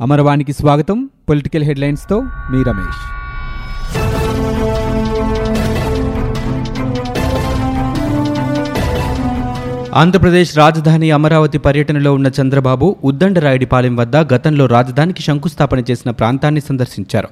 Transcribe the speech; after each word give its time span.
అమరవాణికి 0.00 0.52
స్వాగతం. 0.52 1.08
పొలిటికల్ 1.28 1.62
హెడ్లైన్స్తో 1.62 2.20
మీ 2.20 2.62
రమేష్. 2.62 3.00
ఆంధ్రప్రదేశ్ 9.94 10.58
రాజధాని 10.58 11.10
అమరావతి 11.10 11.58
పర్యటనలో 11.58 12.14
ఉన్న 12.14 12.30
చంద్రబాబు 12.40 12.96
ఉద్దండరాయుడిపాలెం 13.04 13.96
వద్ద 13.96 14.16
గతంలో 14.16 14.66
రాజధానికి 14.66 15.22
శంకుస్థాపన 15.22 15.78
చేసిన 15.90 16.10
ప్రాంతాన్ని 16.10 16.60
సందర్శించారు. 16.60 17.28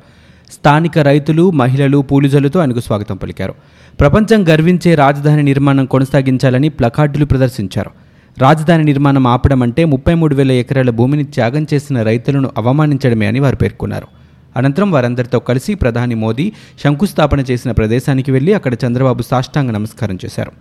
స్థానిక 0.50 0.98
రైతులు 0.98 1.50
మహిళలు 1.50 1.98
పూలిజలతో 1.98 2.60
ఆయనకు 2.60 2.80
స్వాగతం 2.80 3.16
పలికారు. 3.16 3.54
ప్రపంచం 4.00 4.48
గర్వించే 4.48 4.94
రాజధాని 4.94 5.42
నిర్మాణం 5.42 5.86
కొనసాగించాలని 5.86 6.68
ప్లకార్డులు 6.68 7.24
ప్రదర్శించారు. 7.24 8.07
రాజధాని 8.40 8.84
నిర్మాణం 8.84 9.26
ఆపడం 9.26 9.62
అంటే 9.62 9.84
ముప్పై 9.84 10.14
మూడు 10.14 10.34
వేల 10.34 10.52
ఎకరాల 10.52 10.90
భూమిని 10.90 11.24
త్యాగం 11.24 11.66
చేసిన 11.74 12.02
రైతులను 12.02 12.50
అవమానించడమే 12.56 13.26
అని 13.26 13.40
వారు 13.40 13.56
పేర్కొన్నారు. 13.56 14.06
అనంతరం 14.56 14.90
వారందరితో 14.90 15.38
కలిసి 15.38 15.74
ప్రధాని 15.74 16.14
మోదీ 16.14 16.52
శంకుస్థాపన 16.84 17.40
చేసిన 17.40 17.70
ప్రదేశానికి 17.70 18.32
వెళ్ళి 18.32 18.54
అక్కడ 18.54 18.74
చంద్రబాబు 18.74 19.22
సాష్టాంగ 19.22 19.70
నమస్కారం 19.70 20.18
చేశారు. 20.24 20.52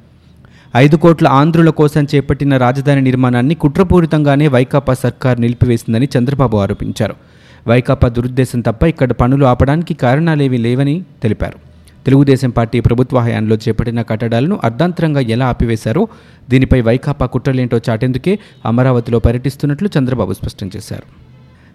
ఐదు 0.76 0.95
కోట్ల 0.95 1.27
ఆంధ్రుల 1.27 1.70
కోసం 1.70 2.08
చేపట్టిన 2.16 2.58
రాజధాని 2.58 3.02
నిర్మాణాన్ని 3.02 3.55
కుట్రపూరితంగానే 3.55 4.48
వైకాపా 4.48 4.94
సర్కార్ 4.94 5.41
నిలిపివేసిందని 5.41 6.09
చంద్రబాబు 6.18 6.57
ఆరోపించారు. 6.57 7.16
వైకాపా 7.68 8.07
దురుద్దేశం 8.07 8.62
తప్ప 8.62 8.84
ఇక్కడ 8.84 9.12
పనులు 9.12 9.46
ఆపడానికి 9.46 9.94
కారణాలేవీ 9.94 10.57
లేవని 10.57 11.04
తెలిపారు. 11.23 11.66
తెలుగుదేశం 12.08 12.50
పార్టీ 12.50 12.80
ప్రభుత్వ 12.80 13.20
హయాంలో 13.20 13.56
చేపట్టిన 13.56 14.02
కట్టడాలను 14.02 14.60
అర్ధాంతరంగా 14.64 15.22
ఎలా 15.36 15.46
ఆపివేశారో 15.48 16.08
దీనిపై 16.50 16.82
వైకాపా 16.82 17.26
కుట్రలేంటో 17.26 17.78
చాటేందుకే 17.90 18.40
అమరావతిలో 18.66 19.20
పర్యటిస్తున్నట్లు 19.20 19.90
చంద్రబాబు 19.98 20.34
స్పష్టం 20.34 20.72
చేశారు. 20.76 21.08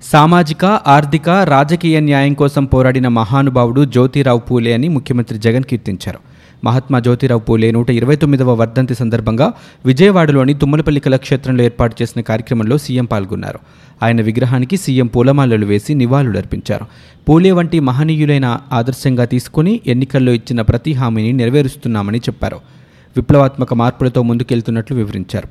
సామాజిక 0.02 0.64
ఆర్థిక 0.64 1.28
రాజకీయ 1.28 2.00
న్యాయం 2.00 2.34
కోసం 2.34 2.64
పోరాడిన 2.64 3.08
మహానుభావుడు 3.08 3.84
జ్యోతిరావు 3.84 4.38
పూలే 4.38 4.72
అని 4.72 4.88
ముఖ్యమంత్రి 4.88 5.38
జగన్ 5.38 5.68
కీర్తించారు. 5.70 6.20
మహాత్మా 6.64 6.98
జ్యోతిరావు 7.00 7.40
పూలే 7.40 7.70
నూట 7.70 7.90
ఇరవై 7.90 8.16
తొమ్మిదవ 8.16 8.54
వర్ధంతి 8.54 8.94
సందర్భంగా 8.94 9.52
విజయవాడలోని 9.86 10.54
తుమ్మలపల్లి 10.54 11.00
కళాక్షేత్రంలో 11.00 11.64
ఏర్పాటు 11.64 12.02
చేసిన 12.02 12.20
కార్యక్రమంలో 12.20 12.78
సీఎం 12.78 13.04
పాల్గొన్నారు. 13.04 13.58
ఆయన 14.02 14.20
విగ్రహానికి 14.20 14.76
సీఎం 14.76 15.06
పూలమాలలు 15.06 15.66
వేసి 15.66 15.94
నివాళులర్పించారు. 15.94 16.86
పూలే 17.28 17.50
వంటి 17.50 17.80
మహనీయులైన 17.80 18.58
ఆదర్శంగా 18.72 19.24
తీసుకుని 19.24 19.80
ఎన్నికల్లో 19.86 20.32
ఇచ్చిన 20.32 20.60
ప్రతి 20.60 20.92
హామీని 20.92 21.32
నెరవేరుస్తున్నామని 21.32 22.18
చెప్పారు. 22.18 22.56
విప్లవాత్మక 23.16 23.74
మార్పులతో 23.74 24.22
ముందుకెళ్తున్నట్లు 24.22 24.96
వివరించారు. 24.96 25.48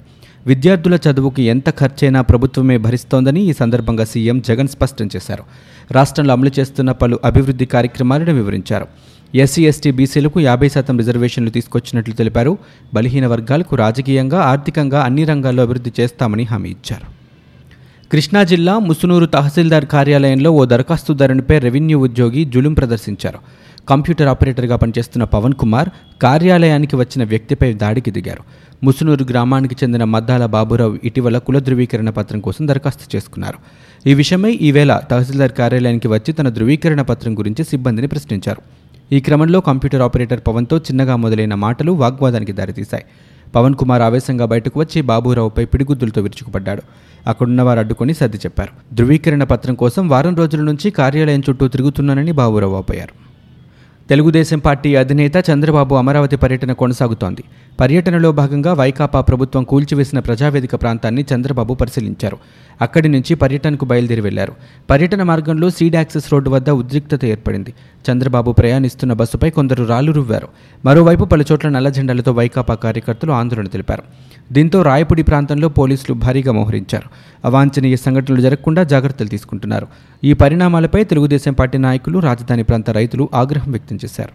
విద్యార్థుల 0.48 0.96
చదువుకు 0.96 1.42
ఎంత 1.42 1.70
ఖర్చైనా 1.70 2.22
ప్రభుత్వమే 2.22 2.78
భరిస్తోందని 2.78 3.42
ఈ 3.42 3.54
సందర్భంగా 3.54 4.06
సీఎం 4.06 4.42
జగన్ 4.42 4.68
స్పష్టం 4.68 5.10
చేశారు. 5.16 5.44
రాష్ట్రంలో 5.92 6.34
అమలు 6.34 6.52
చేస్తున్న 6.60 6.92
పలు 6.92 7.20
అభివృద్ధి 7.26 7.66
కార్యక్రమాలను 7.66 8.34
వివరించారు. 8.34 8.88
ఎస్సీ 9.36 9.66
ఎస్టీ 9.66 9.92
బీసీలకు 9.92 10.40
యాభై 10.40 10.70
శాతం 10.70 10.98
రిజర్వేషన్లు 10.98 11.50
తీసుకొచ్చినట్లు 11.50 12.14
తెలిపారు. 12.14 12.58
బలహీన 12.94 13.28
వర్గాలకు 13.28 13.76
రాజకీయంగా 13.76 14.40
ఆర్థికంగా 14.42 15.02
అన్ని 15.02 15.24
రంగాల్లో 15.24 15.64
అభివృద్ధి 15.64 15.92
చేస్తామని 16.00 16.44
హామీ 16.44 16.70
ఇచ్చారు. 16.70 17.21
కృష్ణా 18.12 18.44
జిల్లా 18.44 18.80
ముసునూరు 18.80 19.26
తహసీల్దార్ 19.26 19.86
కార్యాలయంలో 19.86 20.52
ఓ 20.52 20.66
దరఖాస్తుదారునిపై 20.66 21.60
రెవెన్యూ 21.60 22.00
ఉద్యోగి 22.00 22.46
జులుం 22.46 22.74
ప్రదర్శించారు. 22.74 23.40
కంప్యూటర్ 23.90 24.28
ఆపరేటర్గా 24.28 24.76
పనిచేస్తున్న 24.76 25.24
పవన్ 25.24 25.54
కుమార్ 25.54 25.90
కార్యాలయానికి 26.22 26.96
వచ్చిన 26.96 27.24
వ్యక్తిపై 27.24 27.74
దాడికి 27.74 28.12
దిగారు. 28.12 28.44
ముసునూరు 28.84 29.24
గ్రామానికి 29.24 29.76
చెందిన 29.84 30.04
మద్దాల 30.04 30.46
బాబురావు 30.46 31.00
ఇటీవల 31.04 31.38
కుల 31.38 31.60
ధృవీకరణ 31.60 32.10
పత్రం 32.10 32.40
కోసం 32.40 32.68
దరఖాస్తు 32.68 33.16
చేసుకున్నారు. 33.16 33.58
ఈ 34.10 34.14
విషయమై 34.14 34.52
ఈవేళ 34.52 35.02
తహసీల్దార్ 35.12 35.52
కార్యాలయానికి 35.52 36.08
వచ్చి 36.08 36.34
తన 36.34 36.50
ధృవీకరణ 36.50 37.02
పత్రం 37.02 37.40
గురించి 37.40 37.64
సిబ్బందిని 37.64 38.08
ప్రశ్నించారు. 38.08 38.62
ఈ 39.16 39.20
క్రమంలో 39.20 39.60
కంప్యూటర్ 39.60 40.02
ఆపరేటర్ 40.02 40.40
పవన్తో 40.48 40.78
చిన్నగా 40.78 41.16
మొదలైన 41.16 41.56
మాటలు 41.56 41.92
వాగ్వాదానికి 41.92 42.52
దారితీశాయి. 42.52 43.04
పవన్ 43.56 43.76
కుమార్ 43.76 44.02
ఆవేశంగా 44.02 44.46
బయటకు 44.46 44.80
వచ్చి 44.80 45.02
బాబురావుపై 45.02 45.66
పిడిగుద్దులతో 45.66 46.22
విరుచుకుపడ్డాడు. 46.22 46.82
అక్కడున్న 47.28 47.62
వారు 47.62 47.80
అడ్డుకొని 47.80 48.14
సర్ది 48.14 48.38
చెప్పారు. 48.38 48.96
ధృవీకరణ 48.96 49.44
పత్రం 49.44 49.76
కోసం 49.76 50.10
వారం 50.10 50.36
రోజుల 50.36 50.62
నుంచి 50.62 50.92
కార్యాలయం 50.92 51.40
చుట్టూ 51.50 51.68
తిరుగుతున్నానని 51.68 52.32
బాబురావు 52.32 52.76
ఆపారు. 52.76 53.31
తెలుగుదేశం 54.12 54.60
పార్టీ 54.60 54.96
అధినేత 54.96 55.32
చంద్రబాబు 55.52 55.96
అమరావతి 55.96 56.36
పర్యటన 56.36 56.72
కొనసాగుతోంది. 56.72 57.44
పర్యటనలో 57.80 58.32
భాగంగా 58.32 58.74
వైకాపా 58.74 59.22
ప్రభుత్వం 59.22 59.64
కూల్చివేసిన 59.64 60.20
ప్రజావేదిక 60.20 60.76
ప్రాంతాన్ని 60.76 61.26
చంద్రబాబు 61.36 61.74
పరిశీలించారు. 61.74 62.38
అక్కడి 62.82 63.08
నుంచి 63.08 63.36
పర్యటనకు 63.36 63.86
బయలుదేరి 63.86 64.22
వెళ్ళారు. 64.22 64.54
పర్యటన 64.90 65.24
మార్గంలో 65.24 65.70
సీడ్ 65.70 65.96
యాక్సెస్ 65.96 66.34
రోడ్డు 66.34 66.50
వద్ద 66.50 66.70
ఉద్రిక్తత 66.70 67.26
ఏర్పడింది. 67.26 67.74
చంద్రబాబు 68.12 68.52
ప్రయాణిస్తున్న 68.52 69.14
బస్సుపై 69.14 69.50
కొందరు 69.50 69.84
రాళ్ళు 69.84 70.12
రువ్వారు. 70.12 70.48
మరోవైపు 70.86 71.26
పలుచోట్ల 71.26 71.70
నల్లజెండాలతో 71.70 72.32
వైకాపా 72.32 72.76
కార్యకర్తలు 72.76 73.32
ఆందోళన 73.32 73.68
తెలిపారు. 73.68 74.04
దీంతో 74.52 74.82
రాయపూడి 74.82 75.24
ప్రాంతంలో 75.24 75.70
పోలీసులు 75.70 76.14
భారీగా 76.14 76.52
మోహరించారు. 76.52 77.10
అవాంఛనీయ 77.46 77.96
సంఘటనలు 77.96 78.42
జరగకుండా 78.42 78.84
జాగ్రత్తలు 78.84 79.28
తీసుకుంటున్నారు. 79.28 79.88
ఈ 80.24 80.34
పరిణామాలపై 80.34 81.04
తెలుగుదేశం 81.04 81.54
పార్టీ 81.54 81.78
నాయకులు 81.78 82.20
రాజధాని 82.20 82.64
ప్రాంత 82.64 82.90
రైతులు 82.90 83.30
ఆగ్రహం 83.34 83.72
వ్యక్తం 83.72 83.98
చేశారు 84.06 84.34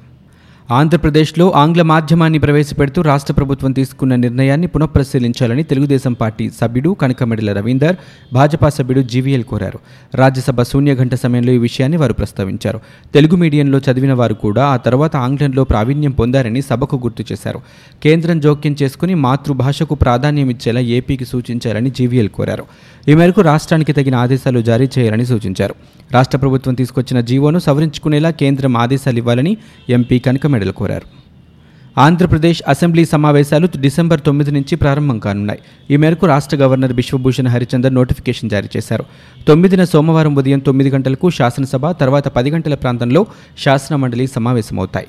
ఆంధ్రప్రదేశ్లో 0.70 1.50
ఆంగ్ల 1.50 1.82
మాధ్యమాన్ని 1.82 2.38
ప్రవేశపెడుతూ 2.38 3.02
రాష్ట్ర 3.02 3.34
ప్రభుత్వం 3.34 3.72
తీసుకున్న 3.72 4.14
నిర్ణయాన్ని 4.14 4.66
పునఃపరిశీలించాలని 4.66 5.62
తెలుగుదేశం 5.62 6.12
పార్టీ 6.12 6.50
సభ్యుడు 6.50 6.90
కనకమెడల 6.90 7.52
రవీందర్ 7.52 7.96
భాజపా 8.32 8.68
సభ్యుడు 8.68 9.00
జీవీఎల్ 9.00 9.44
కోరారు. 9.44 9.78
రాజ్యసభ 10.14 10.62
శూన్యఘంట 10.62 11.14
సమయంలో 11.14 11.52
ఈ 11.52 11.58
విషయాన్ని 11.58 11.98
వారు 11.98 12.12
ప్రస్తావించారు. 12.12 12.80
తెలుగు 13.14 13.36
మీడియంలో 13.36 13.78
చదివిన 13.78 14.12
వారు 14.12 14.34
కూడా 14.34 14.66
ఆ 14.66 14.76
తర్వాత 14.76 15.16
ఆంగ్లంలో 15.16 15.64
ప్రావీణ్యం 15.64 16.10
పొందారని 16.10 16.62
సభకు 16.62 16.96
గుర్తు 16.96 17.24
చేశారు. 17.32 17.60
కేంద్రం 18.02 18.40
జోక్యం 18.40 18.76
చేసుకుని 18.82 19.14
మాతృభాషకు 19.14 19.94
ప్రాధాన్యం 19.94 20.50
ఇచ్చేలా 20.50 20.80
ఏపీకి 20.80 21.24
సూచించాలని 21.24 21.90
జీవీఎల్ 21.90 22.28
కోరారు. 22.28 22.64
ఈ 23.08 23.14
మేరకు 23.14 23.40
రాష్ట్రానికి 23.40 23.92
తగిన 23.92 24.14
ఆదేశాలు 24.14 24.60
జారీ 24.60 24.88
చేయాలని 24.98 25.26
సూచించారు. 25.26 25.74
రాష్ట్ర 26.12 26.38
ప్రభుత్వం 26.38 26.74
తీసుకొచ్చిన 26.74 27.20
జీవోను 27.20 27.58
సవరించుకునేలా 27.58 28.30
కేంద్రం 28.30 28.76
ఆదేశాలు 28.76 29.18
ఇవ్వాలని 29.18 29.56
ఎంపీ 29.88 30.18
కనకమెడలు 30.56 30.72
కోరారు. 30.72 31.06
ఆంధ్రప్రదేశ్ 32.00 32.62
అసెంబ్లీ 32.68 33.04
సమావేశాలు 33.04 33.68
డిసెంబర్ 33.76 34.20
తొమ్మిది 34.26 34.50
నుంచి 34.50 34.76
ప్రారంభం 34.76 35.18
కానున్నాయి. 35.18 35.60
ఈ 35.90 35.96
మేరకు 35.96 36.26
రాష్ట్ర 36.26 36.56
గవర్నర్ 36.56 36.92
బిశ్వభూషణ్ 36.92 37.48
హరిచందర్ 37.48 37.94
నోటిఫికేషన్ 37.94 38.50
జారీ 38.50 38.68
చేశారు. 38.76 39.04
తొమ్మిదిన 39.48 39.84
సోమవారం 39.84 40.34
ఉదయం 40.34 40.58
తొమ్మిది 40.58 40.90
గంటలకు 40.90 41.30
శాసనసభ 41.30 41.90
తర్వాత 41.90 42.28
పది 42.28 42.50
గంటల 42.50 42.74
ప్రాంతంలో 42.74 43.26
శాసన 43.58 43.96
మండలి 43.96 44.26
సమావేశమవుతాయి. 44.26 45.06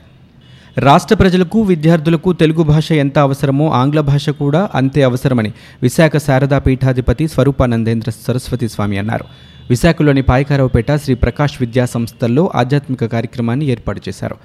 రాష్ట్ర 0.78 1.16
ప్రజలకు 1.16 1.62
విద్యార్థులకు 1.62 2.34
తెలుగు 2.34 2.64
భాష 2.64 2.92
ఎంత 2.92 3.20
అవసరమో 3.20 3.72
ఆంగ్ల 3.72 4.02
భాష 4.02 4.30
కూడా 4.30 4.70
అంతే 4.76 5.04
అవసరమని 5.04 5.52
విశాఖ 5.82 6.18
శారదా 6.18 6.60
పీఠాధిపతి 6.60 7.28
స్వరూపానందేంద్ర 7.28 8.12
సరస్వతి 8.28 8.70
స్వామి 8.70 8.98
అన్నారు. 8.98 9.26
విశాఖలోని 9.70 10.22
పాయకారావుపేట 10.22 10.92
శ్రీ 10.96 11.16
ప్రకాష్ 11.16 11.56
విద్యా 11.62 11.86
సంస్థల్లో 11.86 12.52
ఆధ్యాత్మిక 12.56 13.06
కార్యక్రమాన్ని 13.06 13.66
ఏర్పాటు 13.66 14.02
చేశారు. 14.08 14.36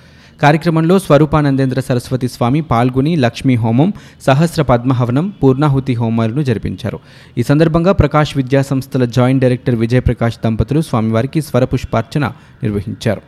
కార్యక్రమంలో 0.42 0.98
స్వరూపానందేంద్ర 0.98 1.80
సరస్వతి 1.80 2.28
స్వామి 2.28 2.60
పాల్గొని 2.60 3.16
లక్ష్మీ 3.16 3.54
హోమం 3.54 3.92
సహస్ర 4.26 4.62
పద్మహవనం 4.62 5.28
పూర్ణాహుతి 5.42 5.94
హోమాలను 5.94 6.42
జరిపించారు. 6.42 6.98
ఈ 7.38 7.42
సందర్భంగా 7.42 7.92
ప్రకాష్ 7.92 8.36
విద్యా 8.36 8.62
సంస్థల 8.62 9.04
జాయింట్ 9.04 9.42
డైరెక్టర్ 9.42 9.74
విజయప్రకాష్ 9.74 10.38
దంపతులు 10.44 10.80
స్వామివారికి 10.80 11.42
స్వరపుష్పార్చన 11.42 12.24
నిర్వహించారు. 12.62 13.22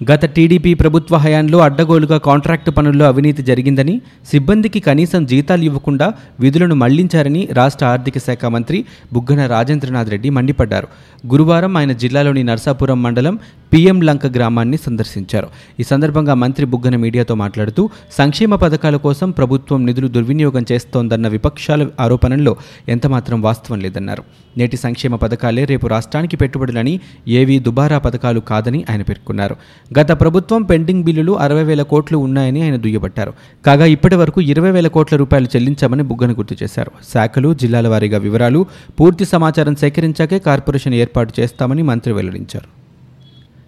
గత 0.00 0.24
టీడీపీ 0.24 0.74
ప్రభుత్వ 0.74 1.16
హయాంలో 1.16 1.58
అడ్డగోలుగా 1.58 2.18
కాంట్రాక్టు 2.18 2.70
పనుల్లో 2.70 3.04
అవినీతి 3.06 3.42
జరిగిందని 3.42 4.00
సిబ్బందికి 4.30 4.80
కనీసం 4.80 5.26
జీతాలు 5.26 5.62
ఇవ్వకుండా 5.62 6.12
విధులను 6.40 6.74
మళ్ళించారని 6.74 7.48
రాష్ట్ర 7.52 7.86
ఆర్థిక 7.86 8.18
శాఖ 8.18 8.44
మంత్రి 8.46 8.84
బుగ్గన 9.12 9.46
రాజేంద్రనాథ్ 9.46 10.10
రెడ్డి 10.10 10.30
మండిపడ్డారు. 10.30 10.88
గురువారం 11.32 11.76
ఆయన 11.76 11.92
జిల్లాలోని 11.92 12.44
నర్సాపురం 12.44 13.02
మండలం 13.02 13.38
పిఎం 13.72 14.00
లంక 14.00 14.26
గ్రామాన్ని 14.26 14.76
సందర్శించారు. 14.76 15.48
ఈ 15.80 15.82
సందర్భంగా 15.82 16.34
మంత్రి 16.34 16.66
బుగ్గన 16.66 16.96
మీడియాతో 16.96 17.34
మాట్లాడుతూ 17.34 17.90
సంక్షేమ 18.18 18.54
పథకాల 18.54 18.96
కోసం 18.96 19.30
ప్రభుత్వం 19.30 19.86
నిధులు 19.86 20.08
దుర్వినియోగం 20.08 20.64
చేస్తోందన్న 20.72 21.28
విపక్షాల 21.28 21.86
ఆరోపణల్లో 22.00 22.56
ఎంతమాత్రం 22.88 23.42
వాస్తవం 23.42 23.80
లేదన్నారు. 23.80 24.22
నేటి 24.56 24.76
సంక్షేమ 24.76 25.14
పథకాలే 25.14 25.64
రేపు 25.64 25.86
రాష్ట్రానికి 25.86 26.36
పెట్టుబడులని 26.36 27.00
ఏవీ 27.28 27.58
దుబారా 27.58 27.98
పథకాలు 27.98 28.40
కాదని 28.40 28.84
ఆయన 28.90 29.02
పేర్కొన్నారు. 29.02 29.56
గత 29.98 30.10
ప్రభుత్వం 30.20 30.62
పెండింగ్ 30.62 31.04
బిల్లులు 31.04 31.32
అరవై 31.32 31.64
వేల 31.64 31.82
కోట్లు 31.82 32.18
ఉన్నాయని 32.18 32.62
ఆయన 32.62 32.76
దుయ్యబట్టారు. 32.76 33.32
కాగా 33.66 33.84
ఇప్పటి 33.84 34.14
వరకు 34.14 34.40
ఇరవై 34.40 34.70
వేల 34.70 34.88
కోట్ల 34.88 35.16
రూపాయలు 35.16 35.46
చెల్లించామని 35.56 36.02
బుగ్గన 36.02 36.32
గుర్తు 36.32 36.56
చేశారు. 36.62 36.90
శాఖలు 37.14 37.54
జిల్లాల 37.54 37.88
వారీగా 37.88 38.18
వివరాలు 38.18 38.66
పూర్తి 39.00 39.24
సమాచారం 39.24 39.76
సేకరించాకే 39.76 40.38
కార్పొరేషన్ 40.38 40.94
ఏర్పాటు 40.94 41.40
చేస్తామని 41.40 41.82
మంత్రి 41.82 42.12
వెల్లడించారు. 42.12 42.81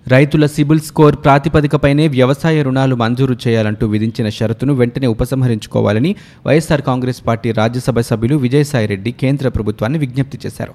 రైతుల 0.06 0.46
సిబిల్ 0.46 0.80
స్కోర్ 0.86 1.16
ప్రాతిపదికపైనే 1.24 2.04
వ్యవసాయ 2.14 2.62
రుణాలు 2.62 2.94
మంజూరు 3.02 3.36
చేయాలంటూ 3.44 3.84
విధించిన 3.86 4.28
షరతును 4.28 4.72
వెంటనే 4.80 5.06
ఉపసంహరించుకోవాలని 5.06 6.10
వైఎస్ఆర్ 6.46 6.82
కాంగ్రెస్ 6.88 7.20
పార్టీ 7.28 7.50
రాజ్యసభ 7.52 8.00
సభ్యులు 8.00 8.36
విజయసాయిరెడ్డి 8.44 9.12
కేంద్ర 9.22 9.48
ప్రభుత్వాన్ని 9.48 9.98
విజ్ఞప్తి 10.04 10.38
చేశారు. 10.44 10.74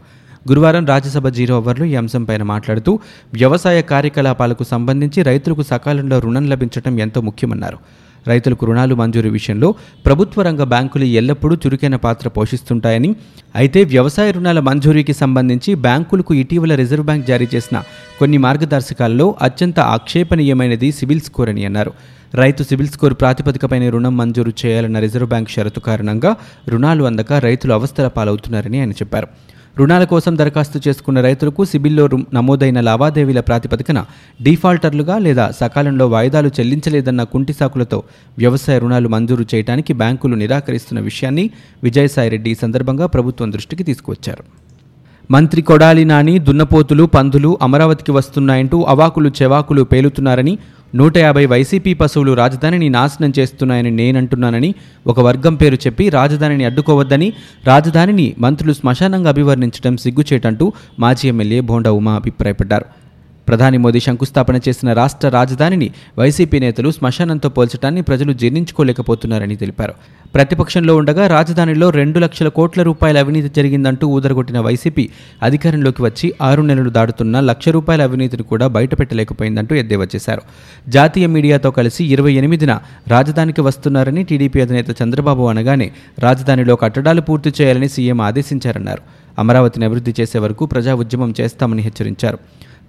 గురువారం 0.50 0.84
రాజ్యసభ 0.86 1.28
జీరో 1.38 1.56
అవర్లో 1.56 1.86
ఈ 1.86 1.96
అంశంపైన 1.96 2.44
మాట్లాడుతూ 2.54 2.92
వ్యవసాయ 3.34 3.80
కార్యకలాపాలకు 3.94 4.64
సంబంధించి 4.74 5.22
రైతులకు 5.32 5.66
సకాలంలో 5.72 6.20
రుణం 6.20 6.48
లభించడం 6.50 7.00
ఎంతో 7.00 7.22
ముఖ్యమన్నారు. 7.22 7.80
రైతులకు 8.32 8.64
రుణాలు 8.70 8.96
మంజూరు 9.02 9.30
విషయంలో 9.38 9.70
ప్రభుత్వ 10.08 10.42
రంగ 10.48 10.64
బ్యాంకులు 10.74 11.08
ఎల్లప్పుడూ 11.22 11.56
చురుకైన 11.64 11.98
పాత్ర 12.06 12.28
పోషిస్తుంటాయని 12.38 13.12
అయితే 13.62 13.82
వ్యవసాయ 13.94 14.30
రుణాల 14.38 14.60
మంజూరీకి 14.70 15.16
సంబంధించి 15.24 15.74
బ్యాంకులకు 15.88 16.34
ఇటీవల 16.44 16.76
రిజర్వ్ 16.82 17.08
బ్యాంక్ 17.10 17.28
జారీ 17.32 17.48
చేసిన 17.54 17.78
కొన్ని 18.22 18.40
మార్గదర్శకాల్లో 18.46 19.28
అత్యంత 19.48 19.80
ఆక్షేపణీయమైనది 19.96 20.90
సిబిల్ 21.00 21.26
స్కోర్ 21.28 21.52
అని 21.54 21.64
అన్నారు. 21.70 21.92
రైతు 22.42 22.62
సిబిల్ 22.70 22.90
స్కోర్ 22.94 23.14
ప్రాతిపదికపైన 23.22 23.86
రుణం 23.94 24.14
మంజూరు 24.18 24.52
చేయాలన్న 24.62 24.98
రిజర్వ్ 25.06 25.30
బ్యాంక్ 25.32 25.54
షరతు 25.54 25.82
కారణంగా 25.88 26.32
రుణాలు 26.72 27.04
అందక 27.10 27.40
రైతులు 27.48 27.74
అవస్థల 27.78 28.08
పాలవుతున్నారని 28.18 28.78
ఆయన 28.82 28.94
చెప్పారు. 29.00 29.30
రుణాల 29.80 30.04
కోసం 30.04 30.34
దరఖాస్తు 30.38 30.78
చేసుకున్న 30.86 31.20
రైతులకు 31.22 31.62
సిబిల్లో 31.66 32.06
నమోదైన 32.34 32.80
లావాదేవీల 32.80 33.40
ప్రాతిపదికన 33.40 34.00
డిఫాల్టర్లుగా 34.40 35.16
లేదా 35.26 35.46
సకాలంలో 35.60 36.08
వాయిదాలు 36.08 36.50
చెల్లించలేదన్న 36.58 37.24
కుంటి 37.34 37.54
సాకులతో 37.54 38.00
వ్యవసాయ 38.38 38.78
రుణాలు 38.80 39.10
మంజూరు 39.10 39.46
చేయడానికి 39.54 39.94
బ్యాంకులు 39.94 40.36
నిరాకరిస్తున్న 40.36 41.02
విషయాన్ని 41.02 41.46
విజయసాయిరెడ్డి 41.84 42.52
ఈ 42.52 42.62
సందర్భంగా 42.64 43.08
ప్రభుత్వం 43.16 43.52
దృష్టికి 43.52 43.84
తీసుకువచ్చారు. 43.84 44.44
మంత్రి 45.32 45.62
కొడాలి 45.62 46.06
నాని 46.06 46.40
దున్నపోతులు 46.40 47.04
పందులు 47.06 47.58
అమరావతికి 47.62 48.12
వస్తున్నాయంటూ 48.12 48.84
అవాకులు 48.84 49.32
చెవాకులు 49.42 49.82
పేలుతున్నారని 49.82 50.58
నూట 50.96 51.18
యాభై 51.18 51.46
వైసీపీ 51.46 51.94
పశువులు 51.94 52.34
రాజధానిని 52.34 52.90
నాశనం 52.90 53.34
చేస్తున్నాయని 53.40 53.92
నేనంటున్నానని 53.92 54.72
ఒక 55.08 55.20
వర్గం 55.20 55.56
పేరు 55.56 55.78
చెప్పి 55.88 56.10
రాజధానిని 56.10 56.66
అడ్డుకోవద్దని 56.66 57.34
రాజధానిని 57.68 58.36
మంత్రులు 58.40 58.74
శ్మశానంగా 58.74 59.30
అభివర్ణించడం 59.30 59.98
సిగ్గుచేటంటూ 59.98 60.74
మాజీ 61.00 61.28
ఎమ్మెల్యే 61.28 61.60
బోండా 61.62 61.92
ఉమా 61.92 62.16
అభిప్రాయపడ్డారు. 62.16 62.88
ప్రధాని 63.50 63.78
మోదీ 63.78 64.00
శంకుస్థాపన 64.00 64.58
చేసిన 64.68 64.94
రాష్ట్ర 64.94 65.30
రాజధానిని 65.30 65.90
వైసీపీ 66.20 66.60
నేతలు 66.60 66.90
శ్మశానంతో 66.92 67.50
పోల్చడాన్ని 67.50 68.02
ప్రజలు 68.02 68.34
జీర్ణించుకోలేకపోతున్నారని 68.34 69.56
తెలిపారు. 69.56 69.94
ప్రతిపక్షంలో 70.36 70.96
ఉండగా 70.96 71.28
రాజధానిలో 71.28 71.90
రెండు 71.90 72.20
లక్షల 72.20 72.48
కోట్ల 72.48 72.84
రూపాయల 72.84 73.18
అవినీతి 73.20 73.50
జరిగిందంటూ 73.56 74.08
ఊదరగొట్టిన 74.08 74.60
వైసీపీ 74.60 75.10
అధికారంలోకి 75.44 76.02
వచ్చి 76.04 76.34
ఆరు 76.42 76.62
నెలలు 76.62 76.90
దాటుతున్న 76.90 77.40
లక్ష 77.40 77.70
రూపాయల 77.70 78.02
అవినీతిని 78.02 78.44
కూడా 78.44 78.68
బయటపెట్టలేకపోయిందంటూ 78.68 79.76
ఎద్దేవా 79.76 80.08
చేశారు. 80.16 80.42
జాతీయ 80.90 81.28
మీడియాతో 81.28 81.72
కలిసి 81.72 82.06
ఇరవై 82.06 82.34
ఎనిమిదిన 82.34 82.80
రాజధానికి 83.08 83.62
వస్తున్నారని 83.62 84.24
టీడీపీ 84.24 84.62
అధినేత 84.62 85.02
చంద్రబాబు 85.04 85.44
అనగానే 85.44 85.92
రాజధానిలో 86.20 86.76
కట్టడాలు 86.76 87.22
పూర్తి 87.22 87.54
చేయాలని 87.62 87.90
సీఎం 87.90 88.22
ఆదేశించారన్నారు. 88.22 89.02
అమరావతిని 89.40 89.86
అభివృద్ధి 89.86 90.14
చేసే 90.20 90.40
వరకు 90.40 90.66
ప్రజా 90.66 90.94
ఉద్యమం 90.96 91.34
చేస్తామని 91.42 91.82
హెచ్చరించారు. 91.82 92.40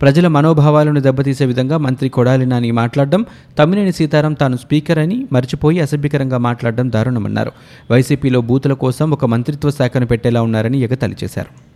ప్రజల 0.02 0.28
మనోభావాలను 0.28 1.00
దెబ్బతీసే 1.00 1.46
విధంగా 1.46 1.76
మంత్రి 1.76 2.08
కొడాలి 2.08 2.46
నాని 2.46 2.70
మాట్లాడడం 2.70 3.26
తమ్మినేని 3.58 3.92
సీతారాం 3.92 4.32
తాను 4.32 4.56
స్పీకర్ 4.56 4.98
అని 4.98 5.26
మర్చిపోయి 5.32 5.80
అసభ్యకరంగా 5.80 6.38
మాట్లాడడం 6.38 6.92
దారుణమన్నారు. 6.92 7.52
వైసీపీలో 7.90 8.40
బూతుల 8.40 8.72
కోసం 8.72 9.10
ఒక 9.10 9.24
మంత్రిత్వ 9.24 9.70
శాఖను 9.70 10.06
పెట్టేలా 10.06 10.42
ఉన్నారని 10.42 10.78
ఎగతాళి 10.78 11.16
చేశారు. 11.24 11.69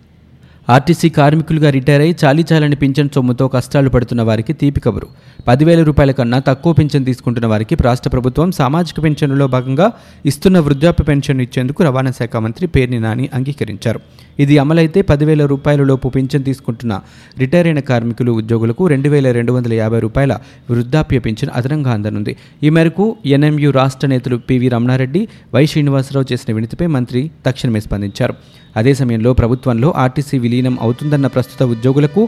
ఆర్టీసీ 0.69 1.09
కార్మికులుగా 1.09 1.71
రిటైర్ 1.71 2.03
అయి 2.03 2.17
చాలీచాలని 2.25 2.77
పింఛన్ 2.77 3.09
సొమ్ముతో 3.15 3.49
కష్టాలు 3.49 3.91
పడుతున్న 3.91 4.23
వారికి 4.23 4.53
తీపి 4.53 4.81
కబురు. 4.81 5.07
పదివేల 5.49 5.83
రూపాయల 5.83 6.11
కన్నా 6.11 6.39
తక్కువ 6.39 6.73
పింఛన్ 6.73 7.05
తీసుకుంటున్న 7.05 7.47
వారికి 7.47 7.75
రాష్ట్ర 7.81 8.11
ప్రభుత్వం 8.11 8.53
సామాజిక 8.53 9.03
పెన్షన్లో 9.03 9.47
భాగంగా 9.47 9.93
ఇస్తున్న 10.27 10.59
వృద్ధాప్య 10.59 11.05
పెన్షన్ 11.05 11.41
ఇచ్చేందుకు 11.41 11.85
రవాణా 11.85 12.11
శాఖ 12.11 12.37
మంత్రి 12.37 12.67
పేర్ని 12.67 13.01
నాని 13.01 13.29
అంగీకరించారు. 13.35 14.01
ఇది 14.39 14.59
అమలైతే 14.59 15.03
పదివేల 15.03 15.47
రూపాయల 15.47 15.83
లోపు 15.83 16.09
పింఛన్ 16.09 16.45
తీసుకుంటున్న 16.45 17.01
రిటైర్ 17.39 17.67
అయిన 17.67 17.81
కార్మికులు 17.81 18.33
ఉద్యోగులకు 18.33 18.87
రెండు 18.87 19.09
వేల 19.09 19.31
రెండు 19.33 19.53
వందల 19.53 19.73
యాభై 19.73 20.01
రూపాయల 20.01 20.39
వృద్ధాప్య 20.71 21.19
పింఛన్ 21.19 21.51
అదనంగా 21.55 21.93
అందనుంది. 21.93 22.37
ఈ 22.63 22.71
మేరకు 22.71 23.17
ఎన్ఎంయు 23.27 23.71
రాష్ట్ర 23.71 24.09
నేతలు 24.09 24.37
పివి 24.37 24.69
రమణారెడ్డి 24.69 25.29
వై 25.55 25.67
శ్రీనివాసరావు 25.67 26.33
చేసిన 26.33 26.55
వినతిపై 26.55 26.87
మంత్రి 26.87 27.31
తక్షణమే 27.47 27.81
స్పందించారు. 27.81 28.35
అదే 28.77 28.95
సమయంలో 28.95 29.33
ప్రభుత్వంలో 29.33 29.95
ఆర్టీసీ 29.97 30.39
విలీనం 30.55 30.75
అవుతుందన్న 30.87 31.27
ప్రస్తుత 31.35 31.63
ఉద్యోగులకు 31.75 32.23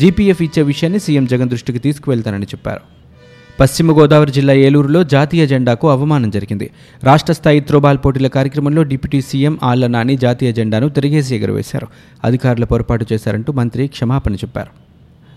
జీపీఎఫ్ 0.00 0.42
ఇచ్చే 0.48 0.62
విషయాన్ని 0.72 1.00
సీఎం 1.04 1.24
జగన్ 1.32 1.50
దృష్టికి 1.52 1.80
తీసుకువెళ్తానని 1.86 2.46
చెప్పారు. 2.52 2.82
పశ్చిమ 3.60 3.92
గోదావరి 3.98 4.32
జిల్లా 4.36 4.54
ఏలూరులో 4.66 5.00
జాతీయ 5.14 5.42
జెండాకు 5.46 5.86
అవమానం 5.94 6.30
జరిగింది. 6.36 6.66
రాష్ట్ర 7.04 7.32
స్థాయి 7.38 7.60
త్రోబాల్ 7.68 7.98
పోటీల 8.04 8.28
కార్యక్రమంలో 8.36 8.82
డిప్యూటీ 8.92 9.20
సీఎం 9.30 9.56
ఆళ్ళ 9.70 9.86
నాని 9.86 10.16
జాతీయ 10.24 10.52
జెండాను 10.52 10.88
తిరిగేసి 10.88 11.34
ఎగురవేశారు. 11.36 11.88
అధికారులు 12.28 12.66
పొరపాటు 12.66 13.06
చేశారంటూ 13.12 13.52
మంత్రి 13.60 13.86
క్షమాపణ 13.96 14.34
చెప్పారు. 14.34 14.91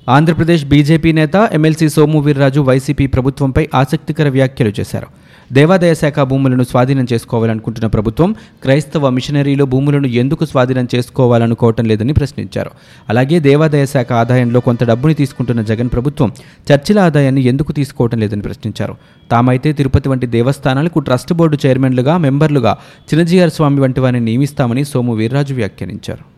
ఆంధ్రప్రదేశ్ 0.08 0.66
బీజేపీ 0.66 1.12
నేత 1.12 1.50
ఎమ్మెల్సీ 1.58 1.90
సోము 1.90 2.20
వీర్రాజు 2.20 2.62
వైసీపీ 2.62 3.08
ప్రభుత్వంపై 3.08 3.68
ఆసక్తికర 3.74 4.30
వ్యాఖ్యలు 4.30 4.74
చేశారు. 4.80 5.08
దేవాదాయ 5.54 5.94
శాఖ 5.94 6.20
భూములను 6.20 6.64
స్వాధీనం 6.64 7.08
చేసుకోవాలనుకుంటున్న 7.14 7.88
ప్రభుత్వం 7.88 8.36
క్రైస్తవ 8.64 9.10
మిషనరీలు 9.10 9.64
భూములను 9.64 10.08
ఎందుకు 10.08 10.46
స్వాధీనం 10.46 10.88
చేసుకోవాలనుకోవటం 10.96 11.86
లేదని 11.86 12.14
ప్రశ్నించారు. 12.14 12.72
అలాగే 13.10 13.40
దేవాదాయ 13.40 13.86
శాఖ 13.86 14.14
ఆదాయంలో 14.14 14.60
కొంత 14.60 14.84
డబ్బుని 14.84 15.14
తీసుకుంటున్న 15.14 15.62
జగన్ 15.62 15.90
ప్రభుత్వం 15.90 16.32
చర్చిల 16.72 17.00
ఆదాయాన్ని 17.00 17.42
ఎందుకు 17.42 17.72
తీసుకోవటం 17.72 18.20
లేదని 18.20 18.42
ప్రశ్నించారు. 18.42 18.96
తామైతే 19.32 19.74
తిరుపతి 19.74 20.10
వంటి 20.10 20.28
దేవస్థానాలకు 20.28 21.00
ట్రస్ట్ 21.00 21.34
బోర్డు 21.34 21.60
చైర్మన్లుగా 21.66 22.18
మెంబర్లుగా 22.18 22.76
చిన్నజీఆర్ 23.12 23.50
స్వామి 23.50 23.82
వంటి 23.82 24.00
వారిని 24.00 24.26
నియమిస్తామని 24.26 24.86
సోము 24.86 25.14
వీర్రాజు 25.14 25.54
వ్యాఖ్యానించారు. 25.54 26.35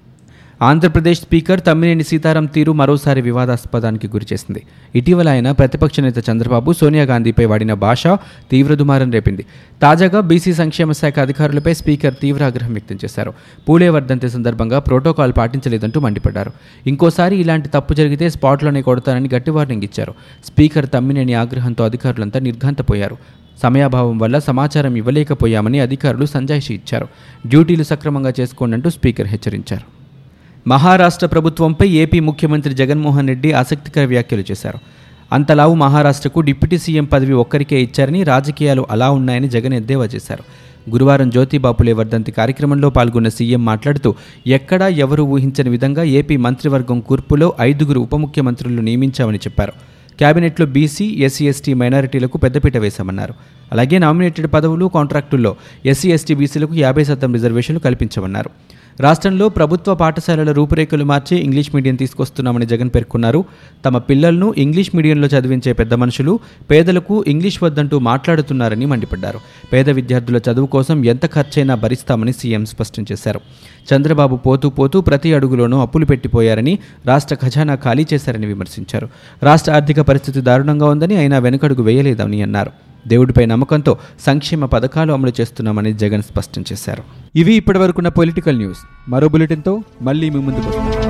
ఆంధ్రప్రదేశ్ 0.62 1.22
స్పీకర్ 1.22 1.62
తమ్మినేని 1.68 2.04
సీతారాం 2.04 2.46
తీరు 2.46 2.72
మరోసారి 2.72 3.22
వివాదాస్పదానికి 3.22 4.08
గురిచేసింది 4.08 4.64
ఇటీవల 4.96 5.30
ఆయన 5.30 5.52
ప్రతిపక్ష 5.52 6.00
నేత 6.00 6.30
చంద్రబాబు 6.30 6.74
సోనియా 6.74 7.04
గాంధీపై 7.04 7.46
వాడిన 7.46 7.74
భాష 7.74 8.08
తీవ్ర 8.52 8.74
దుమారం 8.74 9.12
రేపింది. 9.12 9.46
తాజాగా 9.82 10.20
బీసీ 10.20 10.54
సంక్షేమ 10.54 10.92
శాఖ 10.92 11.20
అధికారులపై 11.20 11.74
స్పీకర్ 11.74 12.14
తీవ్ర 12.22 12.44
ఆగ్రహం 12.44 12.74
వ్యక్తం 12.74 12.96
చేశారు. 13.06 13.34
పూలే 13.70 13.90
వర్ధంతి 13.90 14.30
సందర్భంగా 14.30 14.80
ప్రోటోకాల్ 14.80 15.34
పాటించలేదంటూ 15.38 16.00
మండిపడ్డారు. 16.00 16.52
ఇంకోసారి 16.88 17.38
ఇలాంటి 17.38 17.70
తప్పు 17.70 17.94
జరిగితే 17.94 18.30
స్పాట్లోనే 18.30 18.82
కొడతానని 18.82 19.30
గట్టి 19.36 19.52
వార్నింగ్ 19.52 19.84
ఇచ్చారు. 19.84 20.14
స్పీకర్ 20.46 20.90
తమ్మినేని 20.94 21.34
ఆగ్రహంతో 21.34 21.86
అధికారులంతా 21.86 22.40
నిర్ఘాంతపోయారు. 22.40 23.18
సమయాభావం 23.64 24.18
వల్ల 24.18 24.40
సమాచారం 24.40 24.96
ఇవ్వలేకపోయామని 24.96 25.80
అధికారులు 25.80 26.26
సంజాయిషి 26.26 26.74
ఇచ్చారు. 26.74 27.08
డ్యూటీలు 27.48 27.84
సక్రమంగా 27.84 28.34
చేసుకోండంటూ 28.40 28.90
స్పీకర్ 28.90 29.28
హెచ్చరించారు. 29.28 29.97
మహారాష్ట్ర 30.72 31.28
ప్రభుత్వంపై 31.28 31.88
ఏపీ 32.04 32.20
ముఖ్యమంత్రి 32.20 32.74
జగన్మోహన్ 32.74 33.28
రెడ్డి 33.28 33.52
ఆసక్తికర 33.60 34.06
వ్యాఖ్యలు 34.06 34.44
చేశారు. 34.52 34.80
అంతలావు 35.32 35.76
మహారాష్ట్రకు 35.76 36.40
డిప్యూటీ 36.40 36.78
సీఎం 36.78 37.06
పదవి 37.06 37.36
ఒక్కరికే 37.44 37.78
ఇచ్చారని 37.82 38.24
రాజకీయాలు 38.24 38.84
అలా 38.92 39.08
ఉన్నాయని 39.12 39.50
జగన్ 39.50 39.74
ఎద్దేవా 39.74 40.06
చేశారు. 40.06 40.44
గురువారం 40.94 41.30
జ్యోతిబాపులే 41.30 41.94
వర్ధంతి 42.00 42.32
కార్యక్రమంలో 42.32 42.90
పాల్గొన్న 42.90 43.30
సీఎం 43.30 43.66
మాట్లాడుతూ 43.66 44.16
ఎక్కడా 44.48 44.88
ఎవరూ 44.88 45.24
ఊహించని 45.24 45.70
విధంగా 45.70 46.04
ఏపీ 46.20 46.38
మంత్రివర్గం 46.38 47.00
కూర్పులో 47.00 47.54
ఐదుగురు 47.62 48.00
ఉప 48.00 48.16
ముఖ్యమంత్రులు 48.16 48.82
నియమించామని 48.82 49.38
చెప్పారు. 49.38 49.74
కేబినెట్లో 50.20 50.66
బీసీ 50.66 51.06
ఎస్సీ 51.26 51.44
ఎస్టీ 51.48 51.74
మైనారిటీలకు 51.74 52.38
పెద్దపీట 52.38 52.78
వేశామన్నారు. 52.78 53.34
అలాగే 53.72 53.98
నామినేటెడ్ 53.98 54.48
పదవులు 54.54 54.86
కాంట్రాక్టుల్లో 54.86 55.56
ఎస్సీ 55.86 56.10
ఎస్టీ 56.12 56.34
బీసీలకు 56.34 56.76
యాభై 56.76 57.04
శాతం 57.04 57.34
రిజర్వేషన్లు 57.34 57.80
కల్పించమన్నారు. 57.80 58.50
రాష్ట్రంలో 59.00 59.50
ప్రభుత్వ 59.50 59.96
పాఠశాలల 59.96 60.52
రూపురేఖలు 60.52 61.04
మార్చి 61.04 61.38
ఇంగ్లీష్ 61.38 61.76
మీడియం 61.76 61.96
తీసుకొస్తున్నామని 61.96 62.66
జగన్ 62.66 62.90
పేర్కొన్నారు. 62.96 63.46
తమ 63.86 63.98
పిల్లలను 63.98 64.54
ఇంగ్లీష్ 64.58 64.96
మీడియంలో 64.96 65.28
చదివించే 65.28 65.74
పెద్ద 65.74 65.94
మనుషులు 65.94 66.40
పేదలకు 66.72 67.26
ఇంగ్లీష్ 67.28 67.64
వద్దంటూ 67.64 68.00
మాట్లాడుతున్నారని 68.00 68.86
మండిపడ్డారు. 68.86 69.40
పేద 69.74 69.90
విద్యార్థుల 69.90 70.42
చదువు 70.52 70.66
కోసం 70.66 71.06
ఎంత 71.06 71.34
ఖర్చైనా 71.34 71.76
భరిస్తామని 71.76 72.34
సీఎం 72.34 72.66
స్పష్టం 72.66 73.06
చేశారు. 73.12 73.42
చంద్రబాబు 73.94 74.36
పోతూ 74.36 74.70
పోతూ 74.70 75.02
ప్రతి 75.02 75.34
అడుగులోనూ 75.34 75.80
అప్పులు 75.80 76.06
పెట్టిపోయారని 76.06 76.80
రాష్ట్ర 77.06 77.36
ఖజానా 77.36 77.76
ఖాళీ 77.76 78.08
చేశారని 78.14 78.46
విమర్శించారు. 78.46 79.10
రాష్ట్ర 79.44 79.72
ఆర్థిక 79.72 80.02
పరిస్థితి 80.02 80.42
దారుణంగా 80.42 80.86
ఉందని 80.86 81.16
అయినా 81.16 81.40
వెనుకడుగు 81.40 81.84
వేయలేదని 81.84 82.42
అన్నారు. 82.42 82.87
దేవుడిపై 83.08 83.46
నమ్మకంతో 83.46 83.98
సంక్షేమ 84.20 84.66
పథకాలు 84.66 85.14
అమలు 85.14 85.34
చేస్తున్నామని 85.42 85.94
జగన్ 85.94 86.22
స్పష్టం 86.22 86.64
చేశారు. 86.72 87.04
ఇవి 87.36 87.54
ఇప్పటివరకున్న 87.54 88.08
పొలిటికల్ 88.10 88.58
న్యూస్. 88.58 88.80
మరో 89.10 89.28
బులెటిన్తో 89.28 89.82
మళ్ళీ 90.02 90.30
మీ 90.30 90.40
ముందుకు 90.40 90.68
వస్తాం. 90.68 91.07